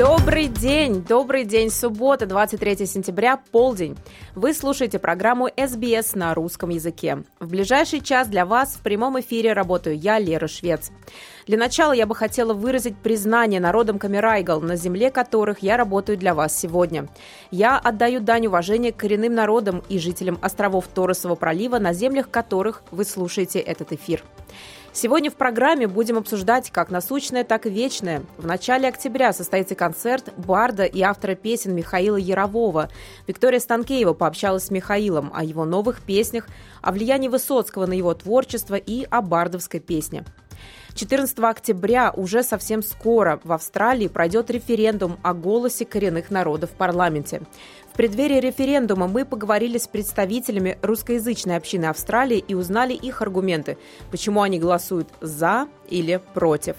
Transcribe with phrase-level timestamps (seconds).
[0.00, 3.98] Добрый день, добрый день, суббота, 23 сентября, полдень.
[4.34, 7.22] Вы слушаете программу SBS на русском языке.
[7.38, 10.90] В ближайший час для вас в прямом эфире работаю я, Лера Швец.
[11.46, 16.32] Для начала я бы хотела выразить признание народам Камерайгал, на земле которых я работаю для
[16.32, 17.06] вас сегодня.
[17.50, 23.04] Я отдаю дань уважения коренным народам и жителям островов Торосового пролива, на землях которых вы
[23.04, 24.22] слушаете этот эфир.
[24.92, 28.24] Сегодня в программе будем обсуждать как насущное, так и вечное.
[28.36, 32.90] В начале октября состоится концерт барда и автора песен Михаила Ярового.
[33.28, 36.48] Виктория Станкеева пообщалась с Михаилом о его новых песнях,
[36.82, 40.24] о влиянии Высоцкого на его творчество и о бардовской песне.
[40.94, 47.42] 14 октября уже совсем скоро в Австралии пройдет референдум о голосе коренных народов в парламенте.
[47.92, 53.78] В преддверии референдума мы поговорили с представителями русскоязычной общины Австралии и узнали их аргументы,
[54.10, 56.76] почему они голосуют «за» или «против».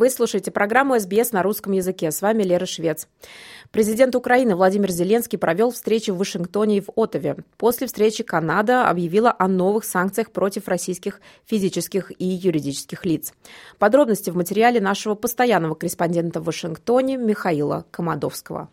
[0.00, 2.10] Вы слушаете программу СБС на русском языке.
[2.10, 3.06] С вами Лера Швец.
[3.70, 7.36] Президент Украины Владимир Зеленский провел встречу в Вашингтоне и в Отове.
[7.58, 13.34] После встречи Канада объявила о новых санкциях против российских физических и юридических лиц.
[13.78, 18.70] Подробности в материале нашего постоянного корреспондента в Вашингтоне Михаила Комадовского.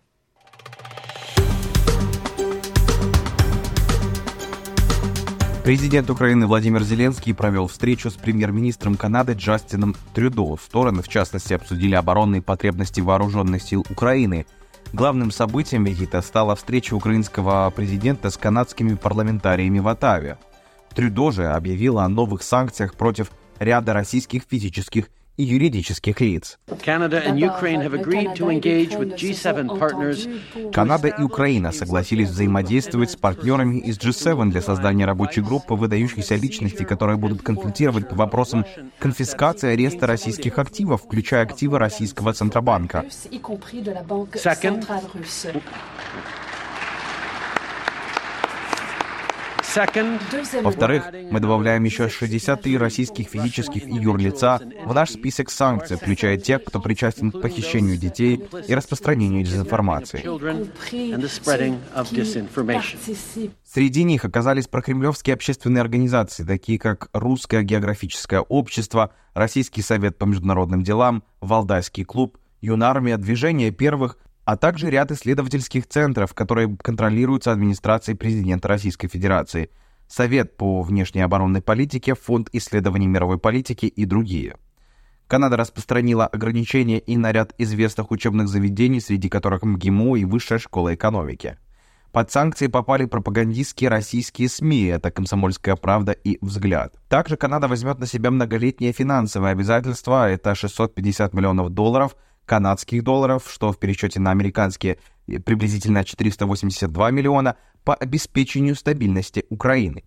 [5.68, 10.56] Президент Украины Владимир Зеленский провел встречу с премьер-министром Канады Джастином Трюдо.
[10.56, 14.46] Стороны, в частности, обсудили оборонные потребности вооруженных сил Украины.
[14.94, 20.38] Главным событием визита стала встреча украинского президента с канадскими парламентариями в Оттаве.
[20.96, 23.30] Трюдо же объявила о новых санкциях против
[23.60, 26.60] ряда российских физических и юридических лиц.
[26.84, 27.20] Канада
[31.08, 37.18] и Украина согласились взаимодействовать с партнерами из G7 для создания рабочей группы выдающихся личностей, которые
[37.18, 38.66] будут консультировать по вопросам
[39.00, 43.06] конфискации и ареста российских активов, включая активы российского Центробанка.
[44.34, 44.86] Second,
[50.64, 56.64] во-вторых, мы добавляем еще 63 российских физических и юрлица в наш список санкций, включая тех,
[56.64, 60.24] кто причастен к похищению детей и распространению дезинформации.
[63.64, 70.82] Среди них оказались прокремлевские общественные организации, такие как Русское географическое общество, Российский совет по международным
[70.82, 78.70] делам, Валдайский клуб, Юнармия, Движение первых а также ряд исследовательских центров, которые контролируются администрацией президента
[78.70, 79.70] Российской Федерации,
[80.08, 84.56] Совет по внешней оборонной политике, Фонд исследований мировой политики и другие.
[85.28, 90.96] Канада распространила ограничения и на ряд известных учебных заведений, среди которых МГИМО и Высшая школа
[90.96, 91.58] экономики.
[92.14, 96.96] Под санкции попали пропагандистские российские СМИ, это «Комсомольская правда» и «Взгляд».
[97.10, 102.16] Также Канада возьмет на себя многолетние финансовые обязательства, это 650 миллионов долларов–
[102.48, 104.98] канадских долларов, что в пересчете на американские
[105.46, 110.04] приблизительно 482 миллиона, по обеспечению стабильности Украины.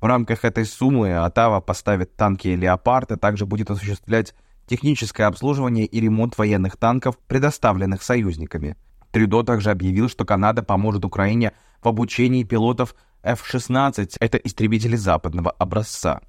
[0.00, 4.34] В рамках этой суммы Оттава поставит танки «Леопард», а также будет осуществлять
[4.66, 8.76] техническое обслуживание и ремонт военных танков, предоставленных союзниками.
[9.12, 16.20] Трюдо также объявил, что Канада поможет Украине в обучении пилотов F-16, это истребители западного образца.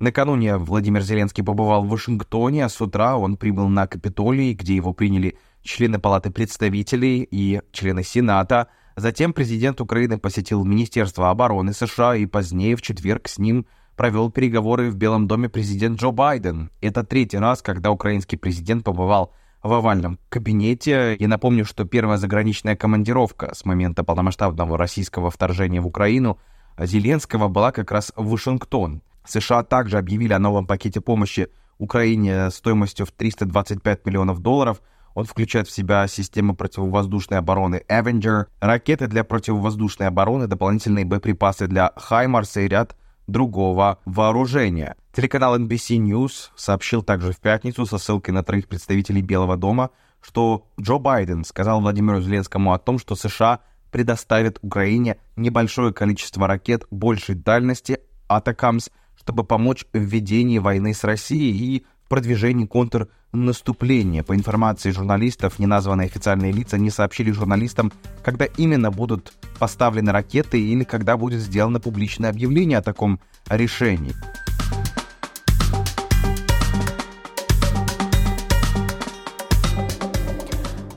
[0.00, 4.94] Накануне Владимир Зеленский побывал в Вашингтоне, а с утра он прибыл на Капитолий, где его
[4.94, 8.68] приняли члены Палаты представителей и члены Сената.
[8.96, 14.90] Затем президент Украины посетил Министерство обороны США и позднее в четверг с ним провел переговоры
[14.90, 16.70] в Белом доме президент Джо Байден.
[16.80, 21.14] Это третий раз, когда украинский президент побывал в овальном кабинете.
[21.18, 26.38] Я напомню, что первая заграничная командировка с момента полномасштабного российского вторжения в Украину
[26.78, 29.02] Зеленского была как раз в Вашингтон.
[29.26, 34.82] США также объявили о новом пакете помощи Украине стоимостью в 325 миллионов долларов.
[35.14, 41.92] Он включает в себя систему противовоздушной обороны Avenger, ракеты для противовоздушной обороны, дополнительные боеприпасы для
[41.96, 42.96] Хаймарса и ряд
[43.26, 44.96] другого вооружения.
[45.12, 49.90] Телеканал NBC News сообщил также в пятницу со ссылкой на троих представителей Белого дома,
[50.20, 56.84] что Джо Байден сказал Владимиру Зеленскому о том, что США предоставит Украине небольшое количество ракет
[56.90, 58.90] большей дальности Атакамс
[59.20, 64.22] чтобы помочь в ведении войны с Россией и продвижении контрнаступления наступления.
[64.22, 70.84] По информации журналистов, неназванные официальные лица не сообщили журналистам, когда именно будут поставлены ракеты или
[70.84, 74.14] когда будет сделано публичное объявление о таком решении.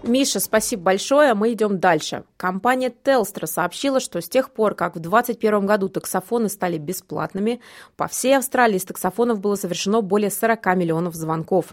[0.04, 1.34] Миша, спасибо большое.
[1.34, 2.26] Мы идем дальше.
[2.36, 7.62] Компания Telstra сообщила, что с тех пор, как в 2021 году таксофоны стали бесплатными,
[7.96, 11.68] по всей Австралии из таксофонов было совершено более 40 миллионов звонков.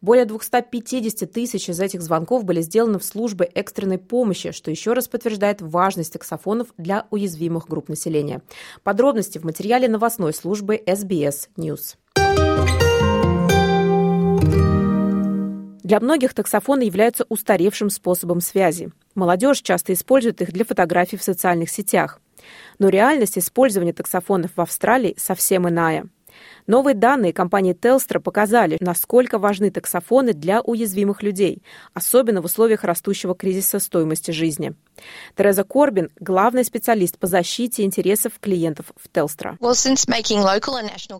[0.00, 5.08] Более 250 тысяч из этих звонков были сделаны в службы экстренной помощи, что еще раз
[5.08, 8.42] подтверждает важность таксофонов для уязвимых групп населения.
[8.84, 11.96] Подробности в материале новостной службы SBS News.
[15.84, 18.90] Для многих таксофоны являются устаревшим способом связи.
[19.14, 22.20] Молодежь часто использует их для фотографий в социальных сетях.
[22.78, 26.06] Но реальность использования таксофонов в Австралии совсем иная.
[26.66, 31.62] Новые данные компании Telstra показали, насколько важны таксофоны для уязвимых людей,
[31.92, 34.74] особенно в условиях растущего кризиса стоимости жизни.
[35.36, 39.56] Тереза Корбин– главный специалист по защите интересов клиентов в Telstra.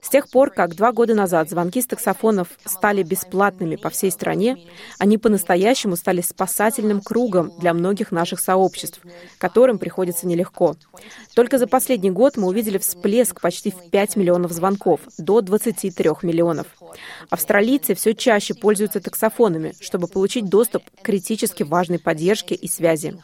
[0.02, 4.56] С тех пор, как два года назад звонки с таксофонов стали бесплатными по всей стране,
[4.99, 9.00] они по-настоящему стали спасательным кругом для многих наших сообществ,
[9.38, 10.76] которым приходится нелегко.
[11.35, 16.66] Только за последний год мы увидели всплеск почти в 5 миллионов звонков, до 23 миллионов.
[17.31, 23.16] Австралийцы все чаще пользуются таксофонами, чтобы получить доступ к критически важной поддержке и связи.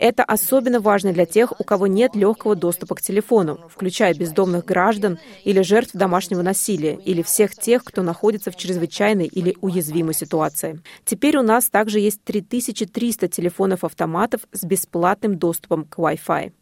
[0.00, 5.18] Это особенно важно для тех, у кого нет легкого доступа к телефону, включая бездомных граждан
[5.44, 10.80] или жертв домашнего насилия, или всех тех, кто находится в чрезвычайной или уязвимой ситуации.
[11.04, 16.52] Теперь у нас также есть 3300 телефонов-автоматов с бесплатным доступом к Wi-Fi.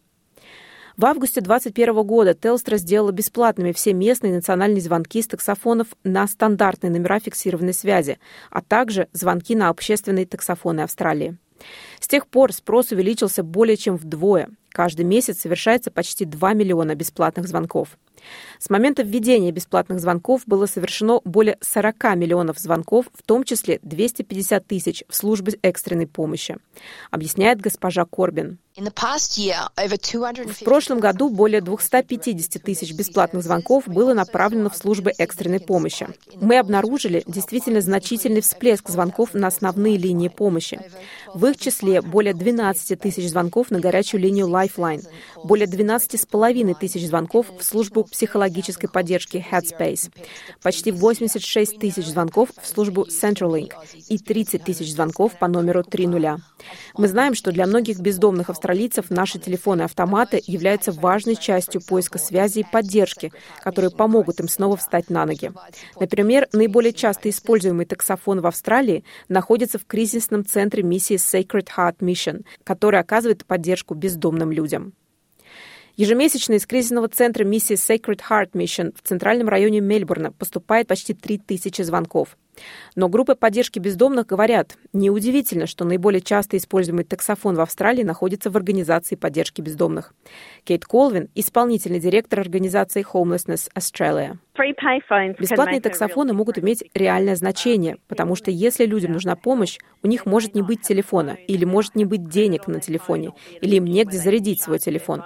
[0.99, 6.91] В августе 2021 года Телстра сделала бесплатными все местные национальные звонки с таксофонов на стандартные
[6.91, 8.19] номера фиксированной связи,
[8.51, 11.37] а также звонки на общественные таксофоны Австралии.
[12.01, 14.49] С тех пор спрос увеличился более чем вдвое.
[14.67, 17.97] Каждый месяц совершается почти 2 миллиона бесплатных звонков.
[18.59, 24.67] С момента введения бесплатных звонков было совершено более 40 миллионов звонков, в том числе 250
[24.67, 26.57] тысяч в службы экстренной помощи,
[27.09, 28.57] объясняет госпожа Корбин.
[30.61, 36.07] В прошлом году более 250 тысяч бесплатных звонков было направлено в службы экстренной помощи.
[36.35, 40.79] Мы обнаружили действительно значительный всплеск звонков на основные линии помощи.
[41.33, 45.05] В их числе более 12 тысяч звонков на горячую линию Lifeline,
[45.43, 50.11] более 12,5 тысяч звонков в службу психологической поддержки Headspace,
[50.63, 53.73] почти 86 тысяч звонков в службу Centralink
[54.07, 56.39] и 30 тысяч звонков по номеру 30.
[56.97, 58.68] Мы знаем, что для многих бездомных австралийцев
[59.09, 63.31] наши телефоны-автоматы являются важной частью поиска связи и поддержки,
[63.63, 65.51] которые помогут им снова встать на ноги.
[65.99, 72.45] Например, наиболее часто используемый таксофон в Австралии находится в кризисном центре миссии Sacred Heart Mission,
[72.63, 74.93] который оказывает поддержку бездомным людям.
[75.99, 81.81] Ежемесячно из кризисного центра миссии Sacred Heart Mission в центральном районе Мельбурна поступает почти 3000
[81.81, 82.37] звонков.
[82.95, 88.55] Но группы поддержки бездомных говорят, неудивительно, что наиболее часто используемый таксофон в Австралии находится в
[88.55, 90.13] организации поддержки бездомных.
[90.63, 94.37] Кейт Колвин, исполнительный директор организации Homelessness Australia.
[95.39, 100.55] Бесплатные таксофоны могут иметь реальное значение, потому что если людям нужна помощь, у них может
[100.55, 104.79] не быть телефона, или может не быть денег на телефоне, или им негде зарядить свой
[104.79, 105.23] телефон.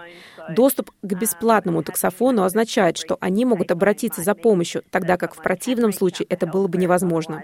[0.50, 5.93] Доступ к бесплатному таксофону означает, что они могут обратиться за помощью, тогда как в противном
[5.93, 7.43] случае это было бы невозможно.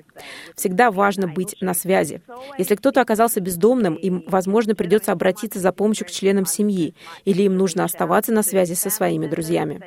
[0.55, 2.21] Всегда важно быть на связи.
[2.57, 6.93] Если кто-то оказался бездомным, им, возможно, придется обратиться за помощью к членам семьи,
[7.25, 9.81] или им нужно оставаться на связи со своими друзьями.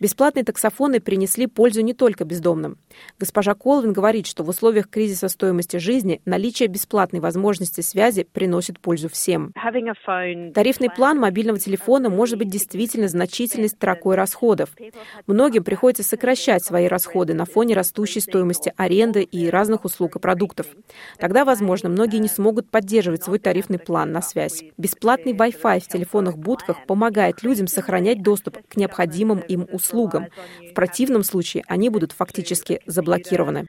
[0.00, 0.44] Бесплатные
[0.82, 2.76] таксофоны принесли пользу не только бездомным.
[3.18, 9.08] Госпожа Колвин говорит, что в условиях кризиса стоимости жизни наличие бесплатной возможности связи приносит пользу
[9.08, 9.52] всем.
[10.54, 14.70] Тарифный план мобильного телефона может быть действительно значительной строкой расходов.
[15.26, 20.66] Многим приходится сокращать свои расходы на фоне растущей стоимости аренды и разных услуг и продуктов.
[21.18, 24.64] Тогда, возможно, многие не смогут поддерживать свой тарифный план на связь.
[24.78, 30.26] Бесплатный Wi-Fi в телефонах-будках помогает людям сохранять доступ к необходимым им услугам.
[30.72, 33.66] В противном случае они будут фактически заблокированы.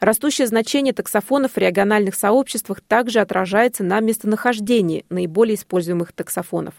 [0.00, 6.74] Растущее значение таксофонов в региональных сообществах также отражается на местонахождении наиболее используемых таксофонов.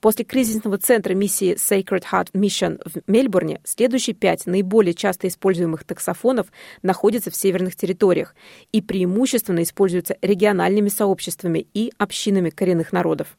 [0.00, 6.48] После кризисного центра миссии Sacred Heart Mission в Мельбурне следующие пять наиболее часто используемых таксофонов
[6.82, 8.34] находятся в северных территориях
[8.72, 13.36] и преимущественно используются региональными сообществами и общинами коренных народов.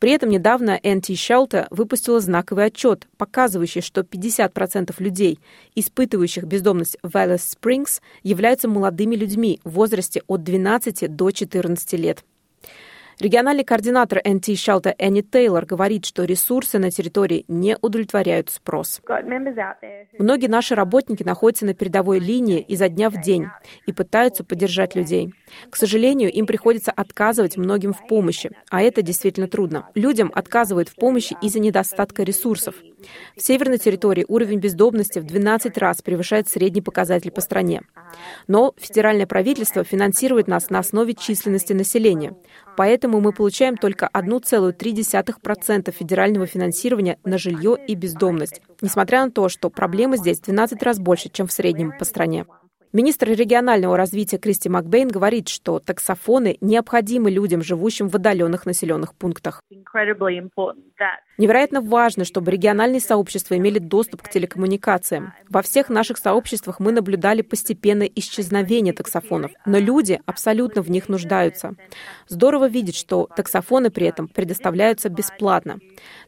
[0.00, 5.38] При этом недавно Anti-Shelter выпустила знаковый отчет, показывающий, что 50% людей,
[5.74, 12.24] испытывающих бездомность в Alice Springs, являются молодыми людьми в возрасте от 12 до 14 лет.
[13.20, 19.02] Региональный координатор NT Shelter Энни Тейлор говорит, что ресурсы на территории не удовлетворяют спрос.
[20.18, 23.48] Многие наши работники находятся на передовой линии изо дня в день
[23.84, 25.34] и пытаются поддержать людей.
[25.68, 29.90] К сожалению, им приходится отказывать многим в помощи, а это действительно трудно.
[29.94, 32.74] Людям отказывают в помощи из-за недостатка ресурсов.
[33.36, 37.82] В северной территории уровень бездомности в 12 раз превышает средний показатель по стране.
[38.46, 42.34] Но федеральное правительство финансирует нас на основе численности населения.
[42.76, 49.70] Поэтому мы получаем только 1,3% федерального финансирования на жилье и бездомность, несмотря на то, что
[49.70, 52.46] проблемы здесь в 12 раз больше, чем в среднем по стране.
[52.92, 59.62] Министр регионального развития Кристи Макбейн говорит, что таксофоны необходимы людям, живущим в отдаленных населенных пунктах.
[61.40, 65.32] Невероятно важно, чтобы региональные сообщества имели доступ к телекоммуникациям.
[65.48, 71.76] Во всех наших сообществах мы наблюдали постепенное исчезновение таксофонов, но люди абсолютно в них нуждаются.
[72.28, 75.78] Здорово видеть, что таксофоны при этом предоставляются бесплатно.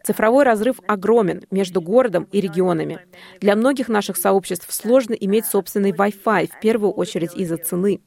[0.03, 3.01] Цифровой разрыв огромен между городом и регионами.
[3.39, 8.01] Для многих наших сообществ сложно иметь собственный Wi-Fi, в первую очередь из-за цены.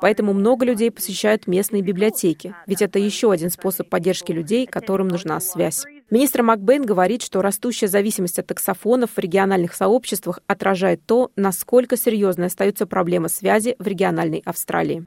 [0.00, 5.40] Поэтому много людей посещают местные библиотеки, ведь это еще один способ поддержки людей, которым нужна
[5.40, 5.84] связь.
[6.12, 12.48] Министр Макбейн говорит, что растущая зависимость от таксофонов в региональных сообществах отражает то, насколько серьезной
[12.48, 15.06] остаются проблемы связи в региональной Австралии.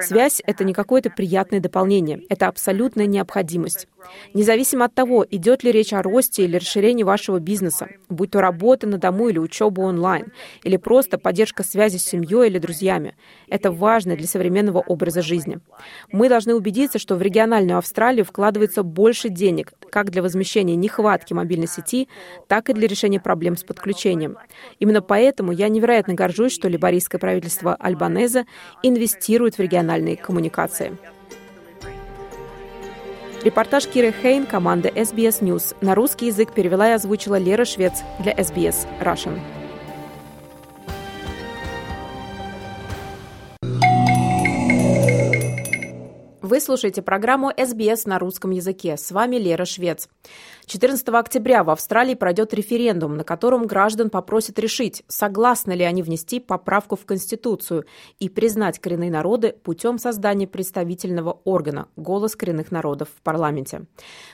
[0.00, 3.86] Связь— это не какое-то приятное дополнение, это абсолютная необходимость.
[4.34, 8.86] Независимо от того, идет ли речь о росте или расширении вашего бизнеса, будь то работа
[8.86, 10.32] на дому или учеба онлайн,
[10.62, 13.14] или просто поддержка связи с семьей или друзьями,
[13.48, 15.58] это важно для современного образа жизни.
[16.12, 21.68] Мы должны убедиться, что в региональную Австралию вкладывается больше денег, как для возмещения нехватки мобильной
[21.68, 22.08] сети,
[22.48, 24.36] так и для решения проблем с подключением.
[24.78, 28.44] Именно поэтому я невероятно горжусь, что либорийское правительство Альбанеза
[28.82, 30.96] инвестирует в региональные коммуникации.
[33.46, 35.76] Репортаж Киры Хейн, команда SBS News.
[35.80, 39.38] На русский язык перевела и озвучила Лера Швец для SBS Russian.
[46.46, 48.96] Вы слушаете программу SBS на русском языке.
[48.96, 50.08] С вами Лера Швец.
[50.66, 56.38] 14 октября в Австралии пройдет референдум, на котором граждан попросят решить, согласны ли они внести
[56.38, 57.84] поправку в Конституцию
[58.20, 63.82] и признать коренные народы путем создания представительного органа «Голос коренных народов» в парламенте.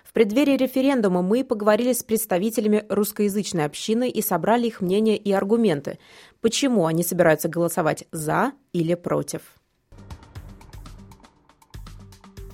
[0.04, 5.98] В преддверии референдума мы поговорили с представителями русскоязычной общины и собрали их мнения и аргументы,
[6.42, 9.40] почему они собираются голосовать «за» или «против».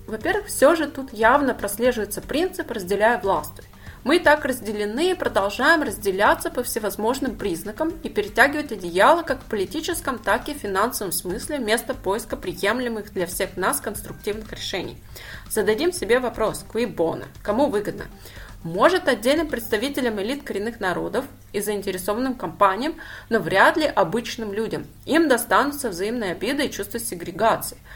[0.09, 3.67] Во-первых, все же тут явно прослеживается принцип «разделяя властвуй».
[4.05, 9.45] Мы и так разделены и продолжаем разделяться по всевозможным признакам и перетягивать одеяло как в
[9.45, 14.97] политическом, так и в финансовом смысле вместо поиска приемлемых для всех нас конструктивных решений.
[15.51, 18.05] Зададим себе вопрос, куи бона, кому выгодно?
[18.65, 22.95] Может отдельным представителям элит коренных народов и заинтересованным компаниям,
[23.29, 24.87] но вряд ли обычным людям.
[25.05, 27.77] Им достанутся взаимные обиды и чувство сегрегации–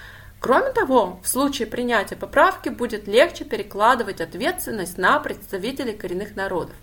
[0.42, 6.74] Кроме того, в случае принятия поправки будет легче перекладывать ответственность на представителей коренных народов.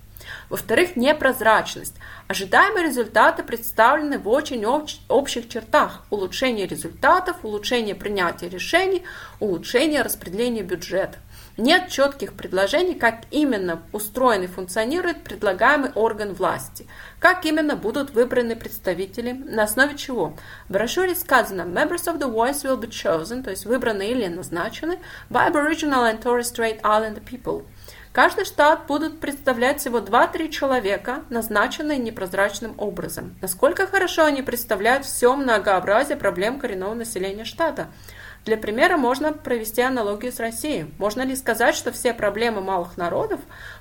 [0.49, 1.95] Во-вторых, непрозрачность.
[2.29, 6.05] Ожидаемые результаты представлены в очень общих чертах.
[6.09, 9.03] Улучшение результатов, улучшение принятия решений,
[9.41, 11.17] улучшение распределения бюджета.
[11.59, 16.87] Нет четких предложений, как именно устроен и функционирует предлагаемый орган власти,
[17.19, 20.37] как именно будут выбраны представители, на основе чего.
[20.69, 24.99] В брошюре сказано «Members of the Voice will be chosen», то есть выбраны или назначены,
[25.29, 27.65] by Aboriginal and Torres Strait Islander people.
[28.13, 33.35] Каждый штат будут представлять всего 2-3 человека, назначенные непрозрачным образом.
[33.41, 37.89] Насколько хорошо они представляют все многообразие проблем коренного населения штата–
[38.45, 40.91] для примера можно провести аналогию с Россией.
[40.97, 43.39] Можно ли сказать, что все проблемы малых народов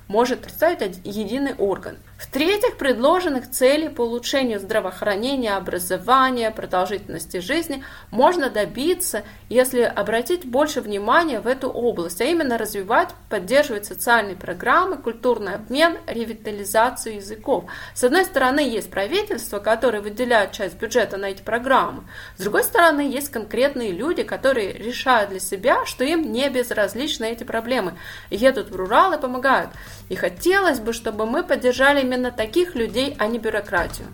[0.09, 1.97] может представить единый орган?
[2.17, 11.39] В-третьих, предложенных целей по улучшению здравоохранения, образования, продолжительности жизни можно добиться, если обратить больше внимания
[11.39, 17.65] в эту область, а именно развивать, поддерживать социальные программы, культурный обмен, ревитализацию языков.
[17.93, 22.03] С одной стороны, есть правительство, которое выделяет часть бюджета на эти программы.
[22.35, 27.43] С другой стороны, есть конкретные люди, которые решают для себя, что им не безразличны эти
[27.45, 27.93] проблемы,
[28.29, 29.69] едут в рурал и помогают.
[30.09, 34.07] И хотелось бы, чтобы мы поддержали именно таких людей, а не бюрократию.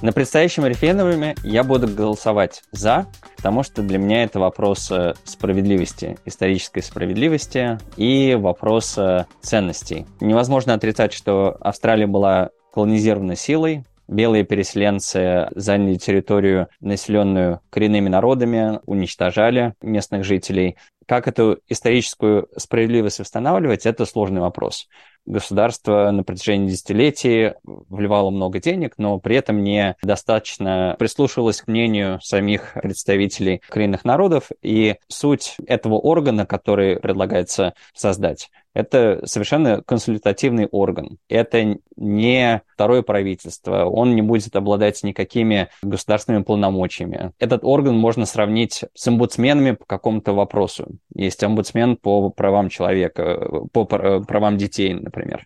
[0.00, 3.06] На предстоящем референдуме я буду голосовать «за»,
[3.36, 10.06] потому что для меня это вопрос э, справедливости, исторической справедливости и вопрос э, ценностей.
[10.20, 19.74] Невозможно отрицать, что Австралия была колонизирована силой, белые переселенцы заняли территорию, населенную коренными народами, уничтожали
[19.82, 20.76] местных жителей.
[21.06, 24.88] Как эту историческую справедливость восстанавливать, это сложный вопрос
[25.26, 32.74] государство на протяжении десятилетий вливало много денег, но при этом недостаточно прислушивалось к мнению самих
[32.74, 34.50] представителей коренных народов.
[34.62, 41.18] И суть этого органа, который предлагается создать, это совершенно консультативный орган.
[41.28, 43.84] Это не второе правительство.
[43.84, 47.32] Он не будет обладать никакими государственными полномочиями.
[47.38, 50.88] Этот орган можно сравнить с омбудсменами по какому-то вопросу.
[51.14, 55.44] Есть омбудсмен по правам человека, по правам детей, например.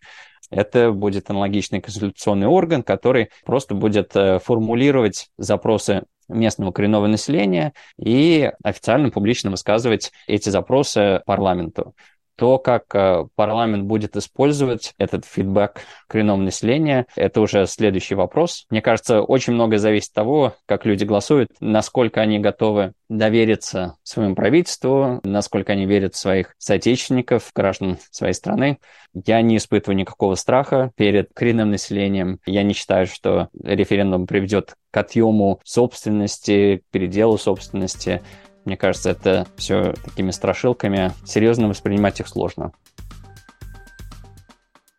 [0.50, 8.52] Это будет аналогичный консультационный орган, который просто будет э, формулировать запросы местного коренного населения и
[8.62, 11.94] официально публично высказывать эти запросы парламенту
[12.36, 18.66] то, как э, парламент будет использовать этот фидбэк коренного населения, это уже следующий вопрос.
[18.70, 24.34] Мне кажется, очень многое зависит от того, как люди голосуют, насколько они готовы довериться своему
[24.34, 28.78] правительству, насколько они верят в своих соотечественников, граждан своей страны.
[29.14, 32.40] Я не испытываю никакого страха перед коренным населением.
[32.44, 38.22] Я не считаю, что референдум приведет к отъему собственности, переделу собственности.
[38.66, 41.12] Мне кажется, это все такими страшилками.
[41.24, 42.72] Серьезно воспринимать их сложно.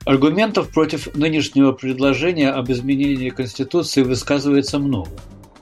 [0.05, 5.12] Аргументов против нынешнего предложения об изменении Конституции высказывается много.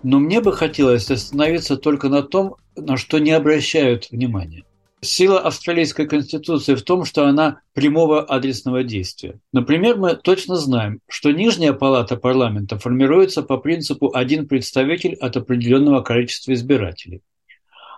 [0.03, 4.65] Но мне бы хотелось остановиться только на том, на что не обращают внимания.
[5.01, 9.39] Сила австралийской конституции в том, что она прямого адресного действия.
[9.51, 16.01] Например, мы точно знаем, что нижняя палата парламента формируется по принципу один представитель от определенного
[16.01, 17.21] количества избирателей.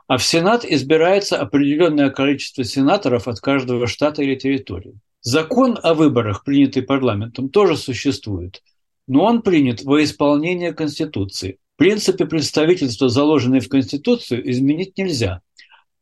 [0.07, 4.99] А в Сенат избирается определенное количество сенаторов от каждого штата или территории.
[5.21, 8.63] Закон о выборах, принятый парламентом, тоже существует,
[9.05, 11.57] но он принят во исполнение Конституции.
[11.75, 15.41] Принципы представительства, заложенные в Конституцию, изменить нельзя.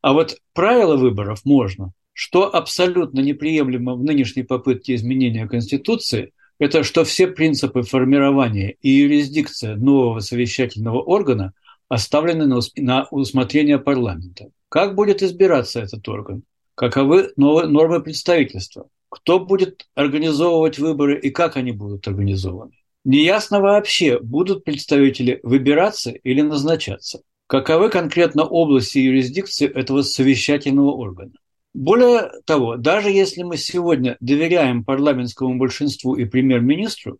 [0.02, 1.92] А вот правила выборов можно.
[2.12, 9.74] Что абсолютно неприемлемо в нынешней попытке изменения Конституции, это что все принципы формирования и юрисдикция
[9.74, 11.54] нового совещательного органа–
[11.88, 12.46] оставлены
[12.76, 14.50] на усмотрение парламента.
[14.68, 16.42] Как будет избираться этот орган?
[16.74, 18.88] Каковы новые нормы представительства?
[19.08, 22.72] Кто будет организовывать выборы и как они будут организованы?
[23.04, 27.22] Неясно вообще, будут представители выбираться или назначаться.
[27.46, 31.32] Каковы конкретно области юрисдикции этого совещательного органа?
[31.72, 37.18] Более того, даже если мы сегодня доверяем парламентскому большинству и премьер-министру,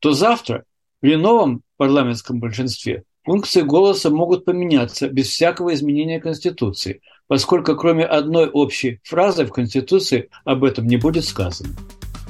[0.00, 0.64] то завтра
[1.00, 8.48] при новом парламентском большинстве Функции голоса могут поменяться без всякого изменения Конституции, поскольку кроме одной
[8.48, 11.70] общей фразы в Конституции об этом не будет сказано.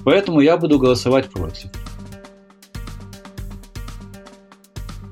[0.04, 1.70] Поэтому я буду голосовать против.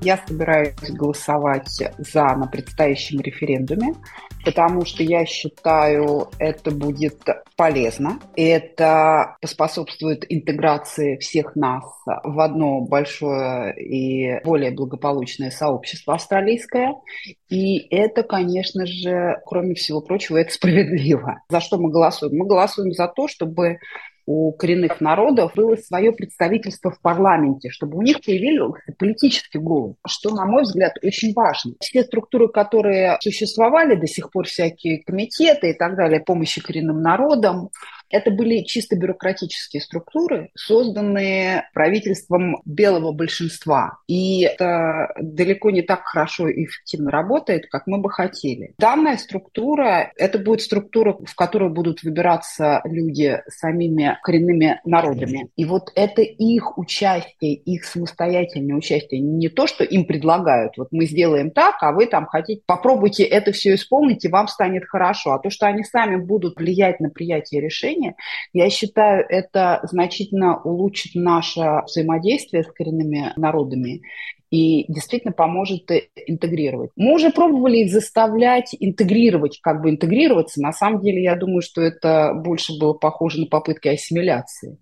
[0.03, 3.95] Я собираюсь голосовать за на предстоящем референдуме,
[4.45, 7.23] потому что я считаю, это будет
[7.57, 8.19] полезно.
[8.37, 11.85] Это поспособствует интеграции всех нас
[12.25, 16.95] в одно большое и более благополучное сообщество австралийское.
[17.49, 21.43] И это, конечно же, кроме всего прочего, это справедливо.
[21.49, 22.37] За что мы голосуем?
[22.37, 23.79] Мы голосуем за то, чтобы
[24.31, 30.33] у коренных народов было свое представительство в парламенте, чтобы у них появился политический голос, что,
[30.33, 31.73] на мой взгляд, очень важно.
[31.81, 37.71] Все структуры, которые существовали до сих пор, всякие комитеты и так далее, помощи коренным народам,
[38.11, 43.99] это были чисто бюрократические структуры, созданные правительством белого большинства.
[44.07, 48.75] И это далеко не так хорошо и эффективно работает, как мы бы хотели.
[48.79, 55.49] Данная структура, это будет структура, в которой будут выбираться люди самими коренными народами.
[55.57, 61.07] И вот это их участие, их самостоятельное участие, не то, что им предлагают, вот мы
[61.07, 65.33] сделаем так, а вы там хотите, попробуйте это все исполнить, и вам станет хорошо.
[65.33, 68.17] А то, что они сами будут влиять на принятие решений, населения.
[68.53, 74.03] Я считаю, это значительно улучшит наше взаимодействие с коренными народами
[74.51, 75.91] и действительно поможет
[76.27, 76.91] интегрировать.
[76.97, 80.61] Мы уже пробовали их заставлять интегрировать, как бы интегрироваться.
[80.61, 84.79] На самом деле, я думаю, что это больше было похоже на попытки ассимиляции.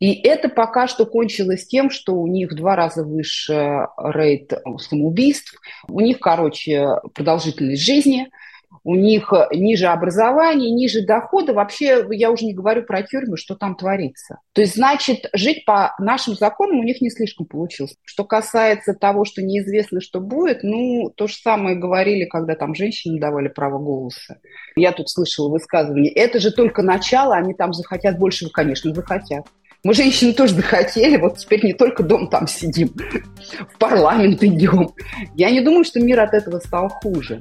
[0.00, 5.54] И это пока что кончилось тем, что у них в два раза выше рейд самоубийств,
[5.88, 8.28] у них, короче, продолжительность жизни–
[8.84, 11.52] у них ниже образование, ниже дохода.
[11.52, 14.38] Вообще, я уже не говорю про тюрьмы, что там творится.
[14.52, 17.94] То есть, значит, жить по нашим законам у них не слишком получилось.
[18.04, 23.20] Что касается того, что неизвестно, что будет, ну, то же самое говорили, когда там женщинам
[23.20, 24.38] давали право голоса.
[24.76, 29.46] Я тут слышала высказывание, это же только начало, они там захотят больше, конечно, захотят.
[29.84, 32.94] Мы, женщины, тоже захотели, вот теперь не только дом там сидим,
[33.74, 34.90] в парламент идем.
[35.34, 37.40] Я не думаю, что мир от этого стал хуже.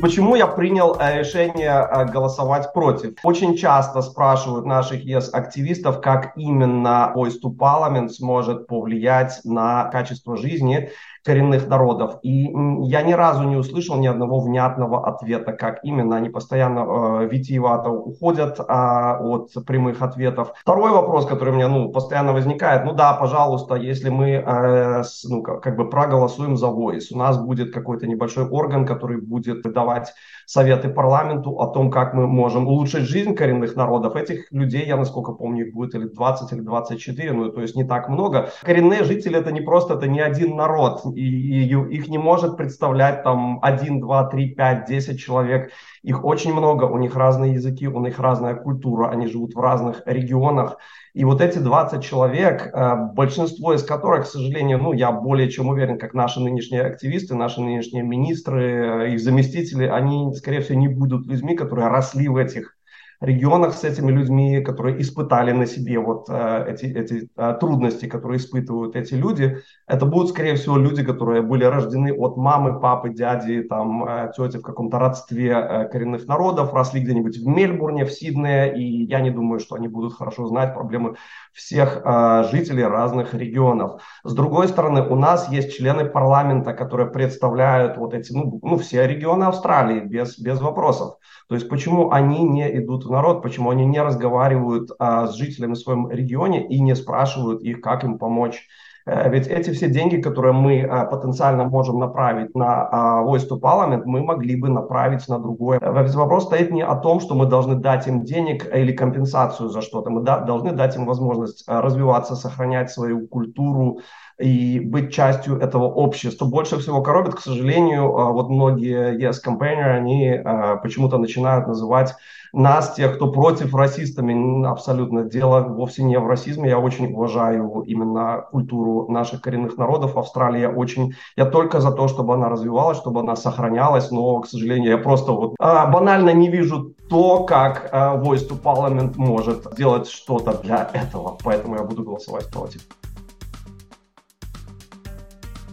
[0.00, 3.14] Почему я принял э, решение э, голосовать против?
[3.22, 10.90] Очень часто спрашивают наших ЕС-активистов, как именно Voice to Parliament сможет повлиять на качество жизни
[11.24, 12.18] коренных народов.
[12.22, 12.52] И
[12.82, 16.16] я ни разу не услышал ни одного внятного ответа, как именно.
[16.16, 20.52] Они постоянно э, витиевато уходят э, от прямых ответов.
[20.60, 22.84] Второй вопрос, который у меня ну, постоянно возникает.
[22.84, 27.18] Ну да, пожалуйста, если мы э, с, ну, как, как бы проголосуем за Voice, у
[27.18, 30.12] нас будет какой-то небольшой орган, который будет давать
[30.46, 34.16] советы парламенту о том, как мы можем улучшить жизнь коренных народов.
[34.16, 37.84] Этих людей, я насколько помню, их будет или 20, или 24, ну то есть не
[37.84, 38.50] так много.
[38.62, 43.58] Коренные жители это не просто, это не один народ и, их не может представлять там
[43.62, 45.72] 1, 2, 3, 5, 10 человек.
[46.02, 50.02] Их очень много, у них разные языки, у них разная культура, они живут в разных
[50.06, 50.76] регионах.
[51.12, 55.68] И вот эти 20 человек, э, большинство из которых, к сожалению, ну, я более чем
[55.68, 60.88] уверен, как наши нынешние активисты, наши нынешние министры, э, их заместители, они, скорее всего, не
[60.88, 62.76] будут людьми, которые росли в этих
[63.20, 68.38] регионах с этими людьми, которые испытали на себе вот э, эти, эти э, трудности, которые
[68.38, 69.58] испытывают эти люди.
[69.86, 74.56] Это будут, скорее всего, люди, которые были рождены от мамы, папы, дяди, там, э, тети
[74.56, 79.60] в каком-то родстве коренных народов, росли где-нибудь в Мельбурне, в Сиднее, и я не думаю,
[79.60, 81.16] что они будут хорошо знать проблемы
[81.52, 82.02] всех
[82.50, 84.00] жителей разных регионов.
[84.24, 89.06] С другой стороны, у нас есть члены парламента, которые представляют вот эти, ну, ну все
[89.06, 91.16] регионы Австралии без, без вопросов.
[91.48, 95.78] То есть почему они не идут народ, почему они не разговаривают а, с жителями в
[95.78, 98.68] своем регионе и не спрашивают их, как им помочь.
[99.06, 103.60] Э, ведь эти все деньги, которые мы а, потенциально можем направить на а, Voice to
[103.60, 105.78] Parliament, мы могли бы направить на другое.
[105.80, 109.68] Э, ведь вопрос стоит не о том, что мы должны дать им денег или компенсацию
[109.70, 110.10] за что-то.
[110.10, 114.00] Мы должны дать им возможность а, развиваться, сохранять свою культуру,
[114.40, 116.46] и быть частью этого общества.
[116.46, 122.14] Больше всего коробит, к сожалению, а, вот многие yes campaigner, они а, почему-то начинают называть
[122.52, 126.70] нас, тех, кто против расистами, абсолютно дело вовсе не в расизме.
[126.70, 130.16] Я очень уважаю именно культуру наших коренных народов.
[130.16, 131.14] Австралия очень...
[131.36, 135.30] Я только за то, чтобы она развивалась, чтобы она сохранялась, но, к сожалению, я просто
[135.30, 141.38] вот а, банально не вижу то, как Voice to Parliament может сделать что-то для этого.
[141.44, 142.80] Поэтому я буду голосовать против.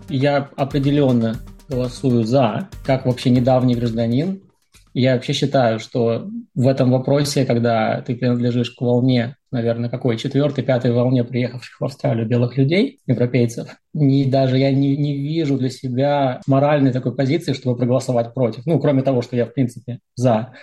[0.09, 4.41] Я определенно голосую за, как вообще недавний гражданин.
[4.93, 10.63] Я вообще считаю, что в этом вопросе, когда ты принадлежишь к волне, наверное, какой четвертой,
[10.63, 15.69] пятой волне приехавших в Австралию белых людей, европейцев, не, даже я не, не вижу для
[15.69, 18.65] себя моральной такой позиции, чтобы проголосовать против.
[18.65, 20.53] Ну, кроме того, что я, в принципе, за.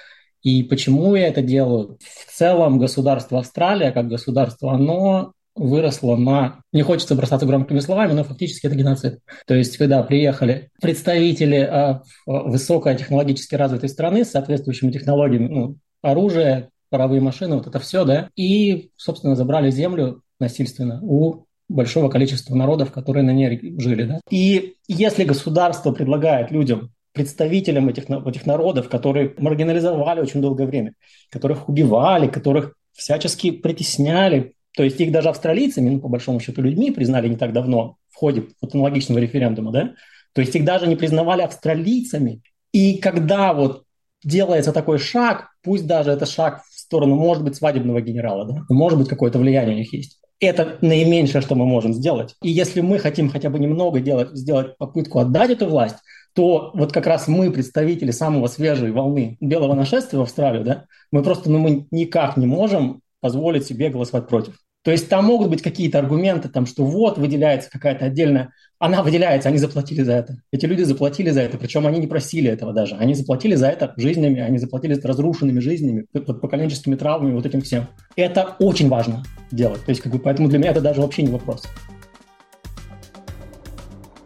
[0.42, 1.98] И почему я это делаю?
[2.00, 8.24] В целом государство Австралия, как государство, оно выросло на, не хочется бросаться громкими словами, но
[8.24, 9.20] фактически это геноцид.
[9.46, 17.20] То есть, когда приехали представители э, высокотехнологически развитой страны с соответствующими технологиями, ну, оружие, паровые
[17.20, 23.24] машины, вот это все, да, и, собственно, забрали землю насильственно у большого количества народов, которые
[23.24, 24.04] на ней жили.
[24.04, 24.20] Да?
[24.30, 30.94] И если государство предлагает людям представителям этих, этих народов, которые маргинализовали очень долгое время,
[31.30, 36.90] которых убивали, которых всячески притесняли, то есть их даже австралийцами, ну, по большому счету, людьми
[36.90, 39.94] признали не так давно в ходе вот аналогичного референдума, да?
[40.32, 42.42] То есть их даже не признавали австралийцами.
[42.72, 43.84] И когда вот
[44.24, 48.62] делается такой шаг, пусть даже это шаг в сторону, может быть, свадебного генерала, да?
[48.68, 50.18] может быть, какое-то влияние у них есть.
[50.40, 52.34] Это наименьшее, что мы можем сделать.
[52.42, 55.96] И если мы хотим хотя бы немного делать, сделать попытку отдать эту власть,
[56.34, 61.22] то вот как раз мы, представители самого свежей волны белого нашествия в Австралию, да, мы
[61.22, 64.58] просто ну, мы никак не можем позволить себе голосовать против.
[64.84, 69.48] То есть там могут быть какие-то аргументы, там, что вот выделяется какая-то отдельная, она выделяется,
[69.48, 70.36] они заплатили за это.
[70.52, 72.94] Эти люди заплатили за это, причем они не просили этого даже.
[72.96, 77.62] Они заплатили за это жизнями, они заплатили за это разрушенными жизнями, поколенческими травмами, вот этим
[77.62, 77.88] всем.
[78.14, 79.82] Это очень важно делать.
[79.86, 81.64] То есть, как бы, поэтому для меня это даже вообще не вопрос.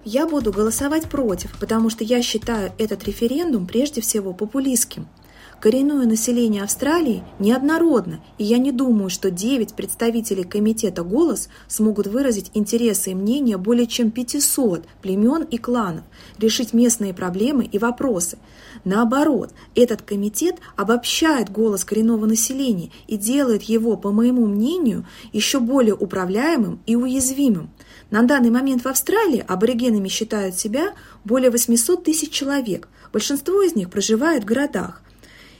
[0.04, 5.06] Я буду голосовать против, потому что я считаю этот референдум прежде всего популистским.
[5.60, 12.52] Коренное население Австралии неоднородно, и я не думаю, что 9 представителей комитета «Голос» смогут выразить
[12.54, 16.04] интересы и мнения более чем 500 племен и кланов,
[16.38, 18.38] решить местные проблемы и вопросы.
[18.84, 25.96] Наоборот, этот комитет обобщает голос коренного населения и делает его, по моему мнению, еще более
[25.96, 27.70] управляемым и уязвимым.
[28.12, 30.94] На данный момент в Австралии аборигенами считают себя
[31.24, 32.88] более 800 тысяч человек.
[33.12, 35.02] Большинство из них проживает в городах.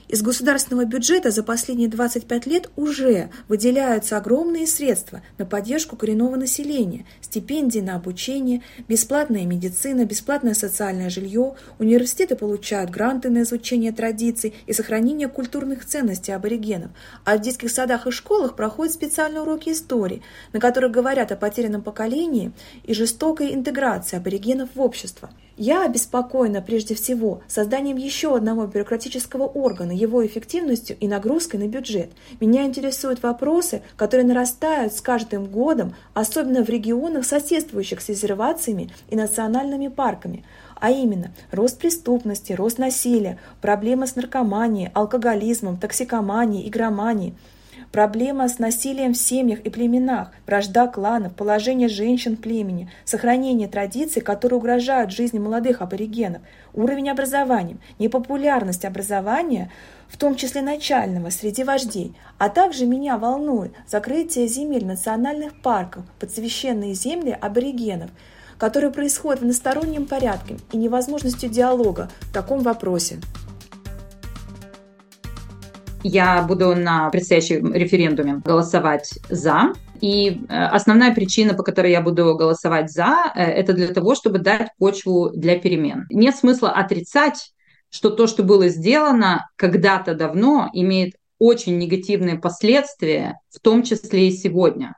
[0.09, 7.05] Из государственного бюджета за последние 25 лет уже выделяются огромные средства на поддержку коренного населения,
[7.21, 14.73] стипендии на обучение, бесплатная медицина, бесплатное социальное жилье, университеты получают гранты на изучение традиций и
[14.73, 16.89] сохранение культурных ценностей аборигенов,
[17.23, 21.83] а в детских садах и школах проходят специальные уроки истории, на которых говорят о потерянном
[21.83, 22.51] поколении
[22.83, 25.29] и жестокой интеграции аборигенов в общество.
[25.61, 32.11] Я обеспокоена прежде всего созданием еще одного бюрократического органа, его эффективностью и нагрузкой на бюджет.
[32.39, 39.17] Меня интересуют вопросы, которые нарастают с каждым годом, особенно в регионах, соседствующих с резервациями и
[39.17, 40.45] национальными парками
[40.81, 47.33] а именно рост преступности, рост насилия, проблемы с наркоманией, алкоголизмом, токсикоманией, игроманией–
[47.91, 54.21] Проблема с насилием в семьях и племенах, вражда кланов, положение женщин в племени, сохранение традиций,
[54.21, 59.71] которые угрожают жизни молодых аборигенов, уровень образования, непопулярность образования,
[60.07, 66.31] в том числе начального, среди вождей, а также меня волнует закрытие земель национальных парков под
[66.31, 68.11] священные земли аборигенов,
[68.59, 73.19] которые происходят в одностороннем порядке и невозможностью диалога в таком вопросе.
[76.03, 79.73] Я буду на предстоящем референдуме голосовать за.
[79.99, 84.39] И э, основная причина, по которой я буду голосовать за, э, это для того, чтобы
[84.39, 86.05] дать почву для перемен.
[86.09, 87.51] Нет смысла отрицать,
[87.89, 94.31] что то, что было сделано когда-то давно, имеет очень негативные последствия, в том числе и
[94.31, 94.95] сегодня.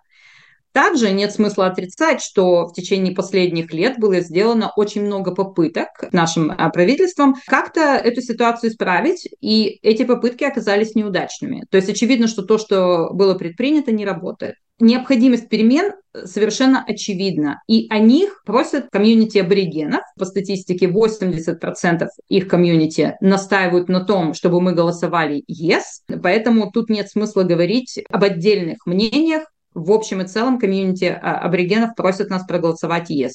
[0.73, 6.51] Также нет смысла отрицать, что в течение последних лет было сделано очень много попыток нашим
[6.51, 11.65] а, правительством как-то эту ситуацию исправить, и эти попытки оказались неудачными.
[11.69, 14.55] То есть очевидно, что то, что было предпринято, не работает.
[14.79, 15.91] Необходимость перемен
[16.23, 17.61] совершенно очевидна.
[17.67, 20.01] И о них просят комьюнити аборигенов.
[20.17, 26.19] По статистике 80% их комьюнити настаивают на том, чтобы мы голосовали «yes».
[26.23, 31.95] Поэтому тут нет смысла говорить об отдельных мнениях в общем и целом комьюнити а, аборигенов
[31.95, 33.31] просят нас проголосовать «Yes».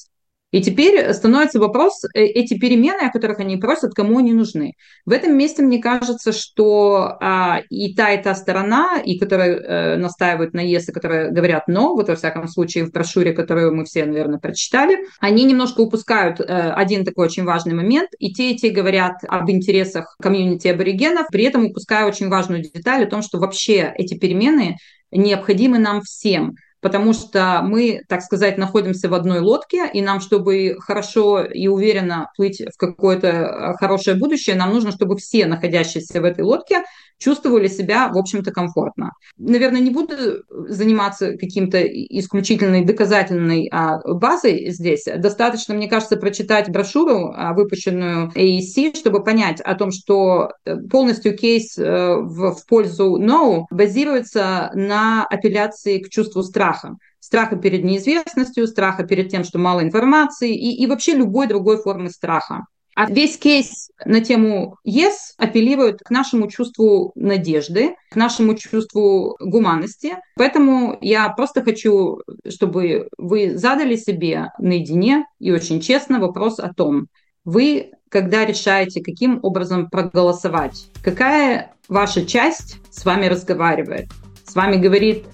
[0.53, 4.75] И теперь становится вопрос, э, эти перемены, о которых они просят, кому они нужны.
[5.05, 9.97] В этом месте мне кажется, что а, и та, и та сторона, и которые э,
[9.97, 13.85] настаивают на «yes», и которые говорят «no», вот во всяком случае в брошюре, которую мы
[13.85, 18.57] все, наверное, прочитали, они немножко упускают э, один такой очень важный момент, и те, и
[18.57, 23.39] те говорят об интересах комьюнити аборигенов, при этом упуская очень важную деталь о том, что
[23.39, 24.77] вообще эти перемены
[25.17, 26.55] необходимы нам всем–
[26.87, 32.31] потому что мы, так сказать, находимся в одной лодке, и нам, чтобы хорошо и уверенно
[32.37, 36.85] плыть в какое-то э, хорошее будущее, нам нужно, чтобы все находящиеся в этой лодке
[37.19, 39.13] чувствовали себя, в общем-то, комфортно.
[39.39, 40.15] Наверное, не буду
[40.49, 45.05] заниматься каким-то исключительной доказательной а, базой здесь.
[45.05, 51.37] Достаточно, мне кажется, прочитать брошюру, а, выпущенную AEC, чтобы понять о том, что э, полностью
[51.37, 59.03] кейс э, в, пользу No базируется на апелляции к чувству страха страха перед неизвестностью, страха
[59.03, 62.67] перед тем, что мало информации и, и вообще любой другой формы страха.
[62.97, 70.17] А весь кейс на тему yes апеллирует к нашему чувству надежды, к нашему чувству гуманности.
[70.35, 77.09] Поэтому я просто хочу, чтобы вы задали себе наедине и очень честно вопрос о том,
[77.45, 84.09] вы, когда решаете, каким образом проголосовать, какая ваша часть с вами разговаривает?
[84.43, 85.27] С вами говорит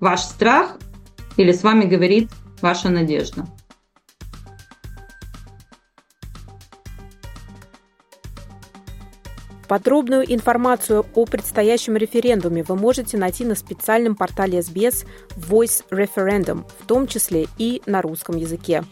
[0.00, 0.78] ваш страх
[1.36, 3.46] или с вами говорит ваша надежда?
[9.74, 15.04] Подробную информацию о предстоящем референдуме вы можете найти на специальном портале SBS
[15.36, 18.84] Voice Referendum, в том числе и на русском языке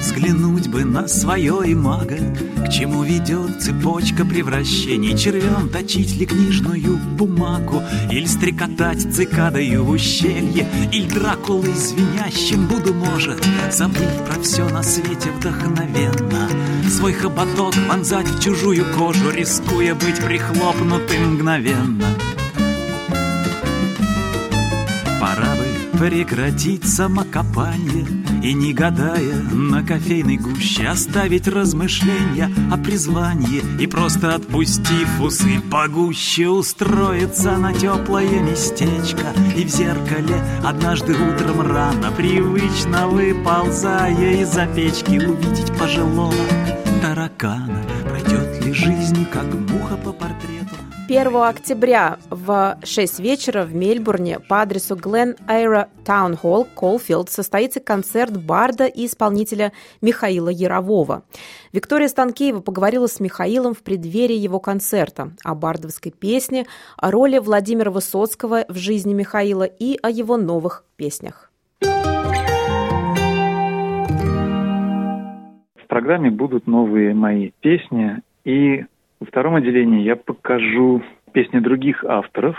[0.00, 2.16] Взглянуть бы на свое имаго,
[2.64, 10.66] К чему ведет цепочка превращений, Червем точить ли книжную бумагу, Или стрекотать цикадою в ущелье,
[10.90, 16.48] Или Дракулой звенящим буду, может, Забыть про все на свете вдохновенно,
[16.88, 22.06] Свой хоботок вонзать в чужую кожу, Рискуя быть прихлопнутым мгновенно.
[26.00, 28.06] Прекратить самокопание
[28.42, 36.48] и не гадая на кофейной гуще Оставить размышления о призвании И просто отпустив усы погуще
[36.48, 39.26] Устроиться на теплое местечко.
[39.54, 46.32] И в зеркале однажды утром рано Привычно выползая из-за печки Увидеть пожилого
[47.02, 47.82] таракана.
[48.08, 50.09] Пройдет ли жизнь, как муха по
[51.10, 57.80] 1 октября в 6 вечера в Мельбурне по адресу Глен Айра Таун Холл, Колфилд, состоится
[57.80, 61.24] концерт барда и исполнителя Михаила Ярового.
[61.72, 67.90] Виктория Станкеева поговорила с Михаилом в преддверии его концерта о бардовской песне, о роли Владимира
[67.90, 71.50] Высоцкого в жизни Михаила и о его новых песнях.
[71.80, 71.88] В
[75.88, 78.84] программе будут новые мои песни и
[79.20, 81.02] во втором отделении я покажу
[81.32, 82.56] песни других авторов.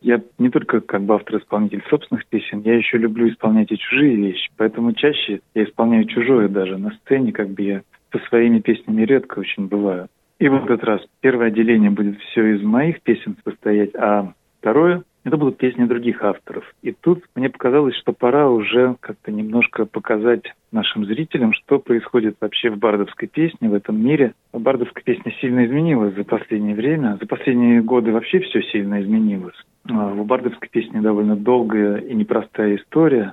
[0.00, 4.50] Я не только как бы автор-исполнитель собственных песен, я еще люблю исполнять и чужие вещи.
[4.56, 9.40] Поэтому чаще я исполняю чужое даже на сцене, как бы я со своими песнями редко
[9.40, 10.08] очень бываю.
[10.38, 15.36] И в этот раз первое отделение будет все из моих песен состоять, а второе это
[15.38, 16.64] будут песни других авторов.
[16.82, 22.70] И тут мне показалось, что пора уже как-то немножко показать нашим зрителям, что происходит вообще
[22.70, 24.34] в бардовской песне, в этом мире.
[24.52, 27.16] Бардовская песня сильно изменилась за последнее время.
[27.20, 29.56] За последние годы вообще все сильно изменилось.
[29.88, 33.32] А в бардовской песне довольно долгая и непростая история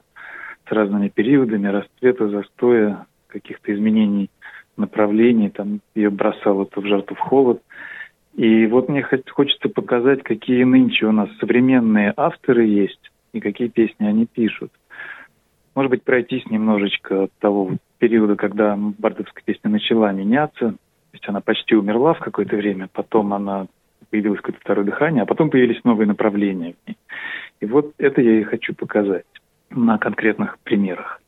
[0.67, 4.30] с разными периодами расцвета, застоя, каких-то изменений
[4.77, 5.49] направлений.
[5.49, 7.62] Там ее бросало то в жар, то в холод.
[8.36, 14.06] И вот мне хочется показать, какие нынче у нас современные авторы есть и какие песни
[14.06, 14.72] они пишут.
[15.76, 20.72] Может быть, пройтись немножечко от того периода, когда бардовская песня начала меняться.
[20.72, 23.67] То есть она почти умерла в какое-то время, потом она
[24.10, 26.98] появилось какое-то второе дыхание, а потом появились новые направления в ней.
[27.60, 29.26] И вот это я и хочу показать
[29.70, 31.22] на конкретных примерах.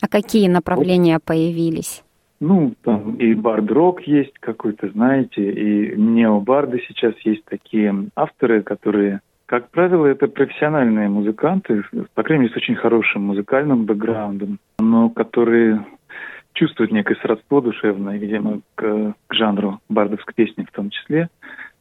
[0.00, 1.24] А какие направления вот.
[1.24, 2.04] появились?
[2.40, 9.70] Ну, там и бард-рок есть какой-то, знаете, и необарды сейчас есть такие авторы, которые, как
[9.70, 11.82] правило, это профессиональные музыканты,
[12.14, 15.84] по крайней мере, с очень хорошим музыкальным бэкграундом, но которые
[16.52, 21.28] чувствуют некое сродство душевное, видимо, к, к жанру бардовской песни в том числе,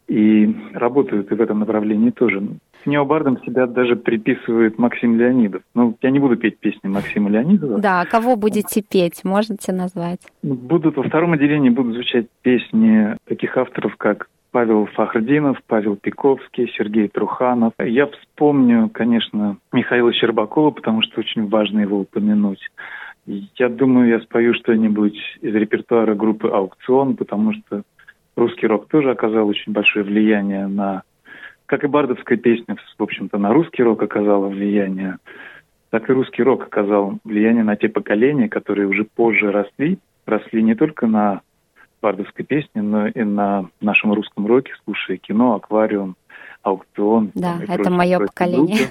[0.07, 2.41] и работают и в этом направлении тоже
[2.85, 5.61] необардом себя даже приписывает Максим Леонидов.
[5.75, 7.79] Ну, я не буду петь песни Максима Леонидова.
[7.79, 10.21] Да, кого будете петь, можете назвать?
[10.41, 17.09] Будут во втором отделении будут звучать песни таких авторов, как Павел Фахрдинов, Павел Пиковский, Сергей
[17.09, 17.73] Труханов.
[17.77, 22.61] Я вспомню, конечно, Михаила Щербакова, потому что очень важно его упомянуть.
[23.25, 27.83] Я думаю, я спою что-нибудь из репертуара группы «Аукцион», потому что
[28.37, 31.03] русский рок тоже оказал очень большое влияние на
[31.65, 35.17] как и бардовская песня, в общем-то, на русский рок оказала влияние,
[35.89, 40.75] так и русский рок оказал влияние на те поколения, которые уже позже росли, росли не
[40.75, 41.41] только на
[42.01, 46.15] бардовской песне, но и на нашем русском роке, слушая кино, аквариум,
[46.61, 47.31] аукцион.
[47.35, 48.87] Да, это мое поколение.